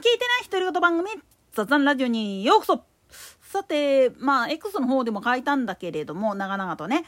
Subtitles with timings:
[0.00, 1.10] 聞いてない独り言番組
[1.52, 2.84] 雑談ラジオにようこそ。
[3.42, 7.04] さてまあ X の方でも書いたんだけれども長々とね。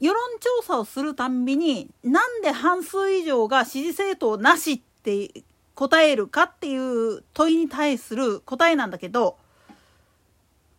[0.00, 5.44] 世論調査をするたんびになんで半数以上が支持政党なしって
[5.74, 9.36] 答えるかっていう問いに対する答えなんだけど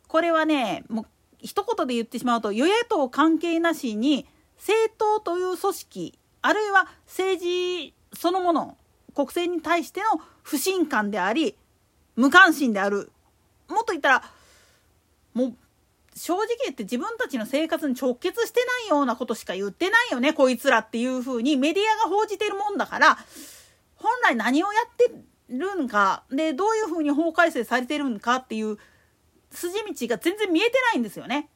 [0.08, 1.06] これはねもう
[1.40, 4.26] 一言で言ってしまうと与野党関係なしに
[4.58, 8.78] 政党という組織あるいは政治そのもの
[9.16, 11.56] 国政に対しての不信感であり
[12.16, 13.12] 無関心である
[13.68, 14.24] もっと言ったら
[15.34, 15.54] もう
[16.16, 23.18] 正直言って自分たちの生活に直結してないようなことしか言ってないよねこいつらっていうふうにメディアが報じてるもんだから
[23.96, 25.12] 本来何をやって
[25.50, 28.78] るんかでどういうふうに法改正されてるんかっていう
[29.52, 31.50] 筋道が全然見えてないんですよね。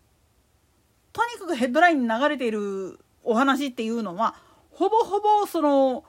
[1.11, 4.35] とにかくヘッドラインに流れているお話っていうのは
[4.71, 6.03] ほぼほぼその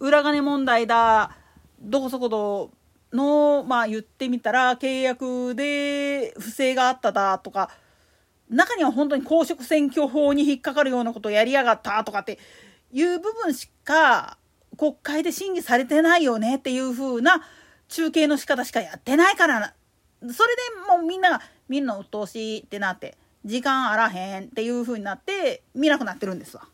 [0.00, 1.36] 裏金問題だ
[1.80, 2.70] どこそこと
[3.12, 7.70] のまあ言ってみたら契約で不正があっただとか
[8.48, 12.38] 中には本当に公職選挙法に引っかかるようなことをやりやがったとかって
[12.92, 14.38] いう部分しか
[14.76, 17.42] 国会で審議されてないよねっていう風な
[17.88, 19.74] 中継の仕方しかやってないから
[20.22, 20.36] それで
[20.88, 26.64] もうみんなが見るの鬱陶しいってなって時間あらへんっていう風になって見なくなってるんですわ。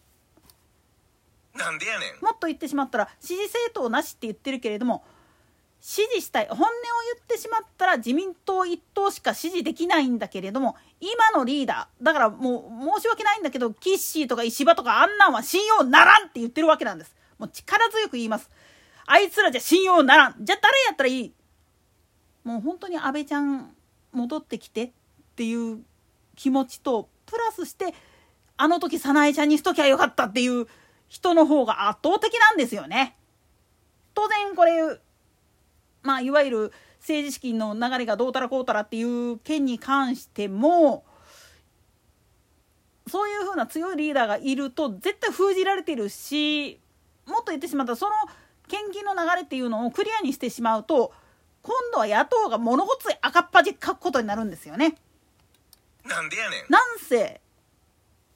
[1.57, 2.25] なんでやねん。
[2.25, 5.05] もっと言ってしまったら支持政党なしって言ってるけれども
[5.81, 6.69] 支持したい本音を
[7.15, 17.15] 言ってしまったら自民党一党しか支持できないんだけれども今のリーダーだからもう申し訳ないんだけどキッシーとか石破とかあんなんは信用ならんって言ってるわけなんです。
[17.39, 18.51] もう力強く言います。
[19.05, 20.35] あいつらじゃ信用ならん。
[20.41, 21.33] じゃあ誰やったらいい？
[22.43, 23.71] もう本当に安倍ちゃん
[24.13, 24.91] 戻ってきてっ
[25.37, 25.81] ていう
[26.35, 27.95] 気持ちとプラスして
[28.57, 30.67] あの時早苗ちゃんにしときゃよかったっていう
[31.09, 33.17] 人の方が圧倒的なんですよね。
[34.15, 34.99] 当然これ
[36.03, 41.05] まあいわゆる政治資金の流れがどうたらこうたらっていう件に関しても
[43.09, 46.81] そういうふうな強いリーダーがいると絶対封じられてるし
[47.27, 48.13] もっと言ってしまったらその
[48.69, 51.13] 献金の流れっていうのをクリアにしてしまうと
[51.63, 54.97] 今度は野党が物ごつい赤っ端書くことになるんですよね。
[56.05, 57.41] なんでやねんなんせ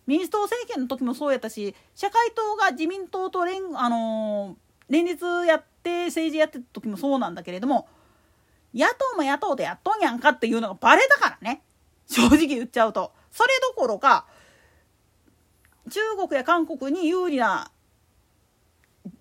[0.06, 7.88] 民主党政権の時もそうやったし社会党が自民党と連,、あのー、連立やって政治やってた時もそうなんだけれども
[8.74, 11.62] 野党も野党でやっとんやんかっていうのがバレたからね
[12.06, 14.26] 正直言っちゃうとそれどころか
[15.90, 17.70] 中国や韓国に有利な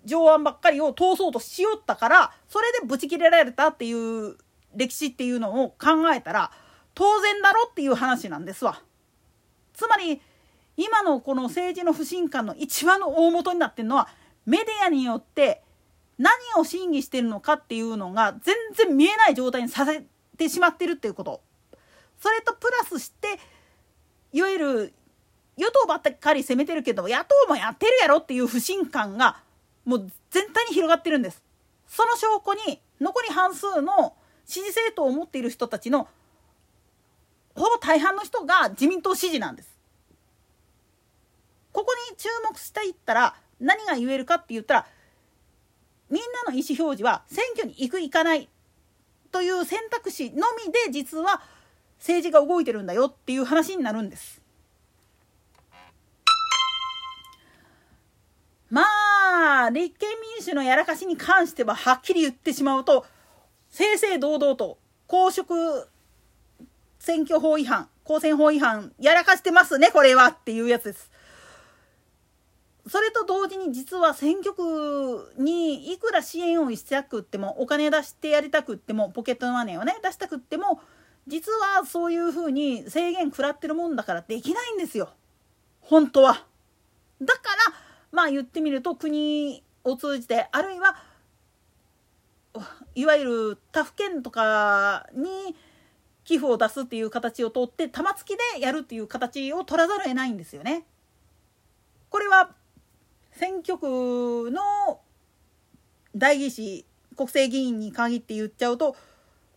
[0.04, 4.36] 上案ばっかりを通そうとしよったからそれでブチ切れられたっていう
[4.74, 6.52] 歴史っていうのを考えたら
[6.94, 8.82] 当然だろっていう話なんですわ。
[9.72, 10.20] つまり
[10.80, 14.08] 今のこの政治の不信感の一番の大元になってるのは
[14.46, 15.62] メディアによって
[16.16, 20.02] 何を審議してるのかっていうのが全然見えない状態にさせ
[20.38, 21.42] てしまってるっていうこと。
[22.18, 23.38] それとプラスして
[24.32, 24.94] いわゆる
[25.58, 29.38] 与党ばっかり攻めてるけど野党もやってるやろっていう不信感が
[29.84, 31.42] もう全体に広がってるんです。
[31.88, 34.14] その証拠に残り半数の
[34.46, 36.08] 支持政党を持っている人たちの
[37.54, 39.79] ほぼ大半の人が自民党支持なんです。
[41.72, 44.86] ここに注目していったら何が言えるかって言ったら
[46.10, 48.48] みんなの意思表示は選挙に行く行かない
[49.30, 51.40] という選択肢のみで実は
[51.98, 54.40] 政治が動いてるんだよっていう話になるんです。
[58.70, 58.82] ま
[59.66, 63.04] あ立憲民主のやらかしに関してははっきり言ってしまうと
[63.68, 65.88] 正々堂々と公職
[67.00, 71.09] 選挙法違反公選法違反やらかしてますねこれはっていうやつです。
[72.88, 80.80] それと同時に実は選挙区にいくら支援をしたくってもお金出してやりたくってもポケットマネーをね出したくっても
[81.26, 85.10] 実はそういうふうに制限食らってるもんだからできないんですよ
[85.80, 86.46] 本当は。
[87.20, 87.74] だから
[88.12, 90.96] まあ言ってみると国を通じてあるいは
[92.94, 95.54] いわゆる他府県とかに
[96.24, 100.84] 寄付を出すっていう形をとって玉突きでやるっていう形を取らざるを得ないんですよね。
[102.08, 102.50] これは
[103.40, 105.00] 選挙区の
[106.14, 106.84] 代議士
[107.16, 108.94] 国政議員に限って言っちゃうと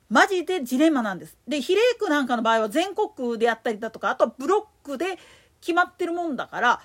[0.09, 1.35] マジでジレンマなんです。
[1.50, 5.19] で比例区なんかの場合は全国区であったりだとかあとはブロックで
[5.59, 6.81] 決まってるもんだから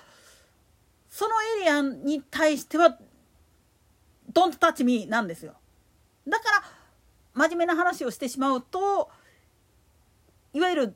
[1.09, 1.31] その
[1.61, 2.97] エリアに対しては
[4.33, 5.53] ドントタッチミーなんですよ。
[6.27, 6.63] だから
[7.33, 9.09] 真面目な話をしてしまうと
[10.51, 10.95] いわゆる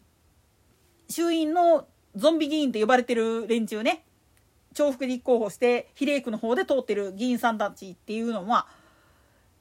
[1.08, 4.04] 衆院のゾンビ議員と呼ばれてる連中ね
[4.74, 8.68] 重複立候補して比例区の方で通ってる議員さんたちっていうのは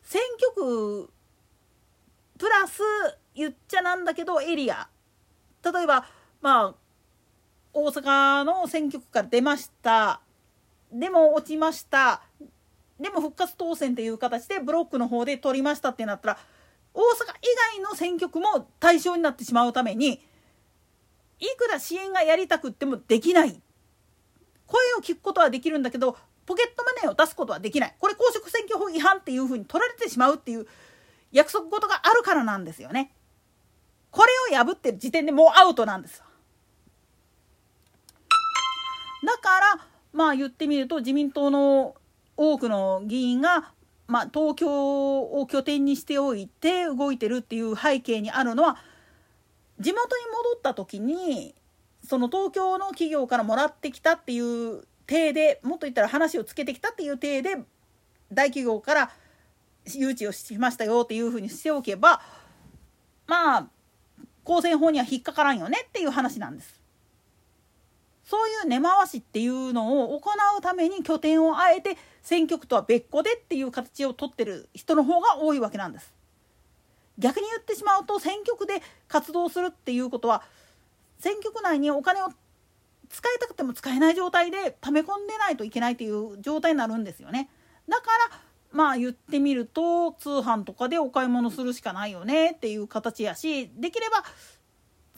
[0.02, 1.10] 選挙区
[2.38, 2.80] プラス
[3.34, 4.88] 言っちゃなんだけどエリア。
[5.64, 6.06] 例えば
[6.40, 6.74] まあ
[7.72, 10.20] 大阪の選挙区から出ました。
[10.92, 12.22] でも落ちました。
[13.00, 16.38] でも復活当選っていう形でブロックの方で取りましたってなったら
[16.94, 20.20] 大阪以外の選挙区も対象になってしまうために
[21.40, 23.60] いくら支援がやりたくってもできない。
[25.02, 26.16] 聞くことはできるんだけど
[26.46, 30.66] ポケットマネーを出すことはできないこれ公職選挙法違反っていうふうに取られてしまうっていう
[31.30, 33.12] 約束事があるからなんですよね。
[34.12, 36.22] これを破ってる時点でもうアウトなんです
[39.24, 41.94] だからまあ言ってみると自民党の
[42.36, 43.72] 多くの議員が、
[44.06, 48.76] まあ、東京を拠点にしておいて動いてるっていう背景にあるのは
[49.80, 51.54] 地元に戻った時に
[52.04, 57.56] その東京の企業からもらってきたっていう体でもっと言ったら話をつけてきたっていう体で
[58.32, 59.10] 大企業から
[59.86, 62.20] 誘致をしましたよっていうふうにしておけば
[63.26, 63.66] まあ
[64.44, 66.80] 公選法には引っかからんよねっていう話なんです。
[68.24, 76.14] そういう根回しっていうのを行うために拠点をあえて選挙区とは別個でっていう形を取ってる人の方が多いわけなんです。
[77.18, 80.42] 逆に言ってしまうと選挙区で活動するっていうことは
[81.18, 82.32] 選挙区内にお金を
[83.12, 87.50] 使いたくても使えない状態で溜め込んでないといけないっていう状態になるんですよね。
[87.88, 88.40] だから
[88.72, 94.24] まあ言ってみると通販とかでお買い物するしかないよねっていう形やしできれば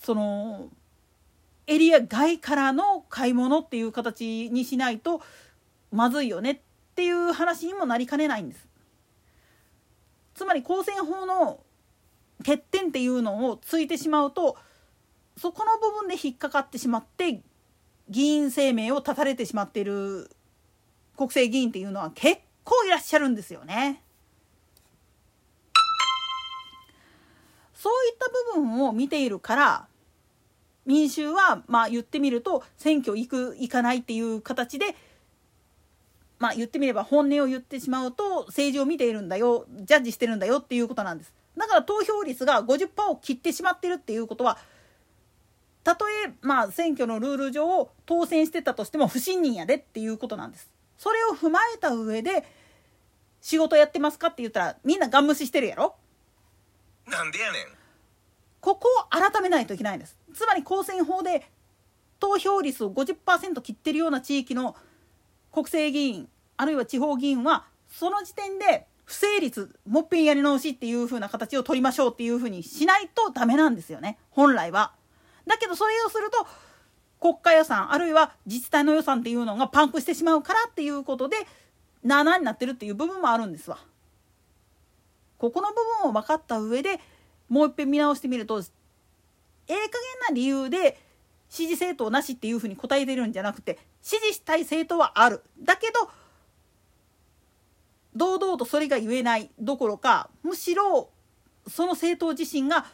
[0.03, 0.69] その
[1.69, 5.23] エリア外からの買い物っていう形にしないと
[5.93, 6.61] まずいよねっ
[6.97, 8.69] ていう話にもなりかねないんです。
[10.35, 11.61] つまり公選法の
[12.39, 14.57] 欠点っていうのをついてしまうと
[15.37, 17.41] そこの部分で引っかかってしまって
[18.09, 20.31] 議員生命を絶たれてしまっている
[21.17, 24.03] 国政議員っていうのは結構いらっしゃるんですよね。
[27.75, 29.87] そういった部分を見ているから
[30.87, 34.97] 民衆はまあ言ってみると選挙行く行かないっていう形で
[36.39, 41.35] まあ言ってみれば本音を言ってしまうと政治を見ているんだよジャッジしてるんだよっていうことなんです。
[41.57, 44.59] だから投票率が50%を切ってしまってるっていうことは
[45.85, 50.71] たとえまあ選挙のルール上当選してたとしても不信任やでっていうことなんです。
[50.99, 52.45] それを踏まえた上で
[53.41, 55.97] 仕事やってますかって言ったらみんなガン無視してるやろ
[57.07, 57.67] なんでやねん
[58.61, 61.47] ここを改めないといけないんですつまり公選法で
[62.19, 64.75] 投票率を50%切ってるような地域の
[65.53, 74.95] 国政議員あるいは地方議員はその時点で不成立もっぺんやり直しっていう風な形を取りましょうっていう風にしないとダメなんですよね本来は。
[75.47, 76.47] だけどそれをすると
[77.21, 81.37] 国家予算あるいは自治体の予算っていうのがパンクしてしまうからっていうことで
[82.05, 83.79] 7になってるっていう部分もあるんですわ。
[85.39, 87.01] ここの部分を分かった上で
[87.49, 89.89] もう一遍見直してみるとええ加減
[90.29, 90.99] な理由で
[91.49, 96.11] 支持政党なしっていうふうに答えてるんじゃなくて支持したい政党はあるだけど
[98.17, 101.11] 堂々とそれが言えないどころかむしろ
[101.67, 102.87] その政党自身が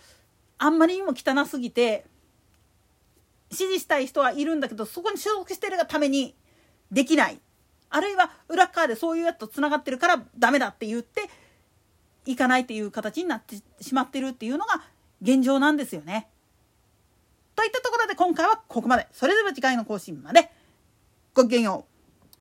[0.58, 2.04] あんまりにも汚すぎて
[3.50, 6.34] 支持したい人はいるんだけどそこに所属してるがために
[6.90, 7.40] できない
[7.90, 11.28] あるいは裏側でそういうやつとつながってるからダメだって言って
[12.24, 14.82] いかないっていう形になってしまってるっていうのが
[15.22, 16.28] 現状なんですよね。
[17.56, 19.06] といったところで今回はここまで。
[19.12, 20.50] それでは次回の更新まで。
[21.34, 21.89] ごきげんよう。